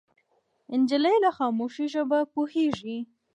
[0.79, 2.97] نجلۍ له خاموشۍ ژبه پوهېږي.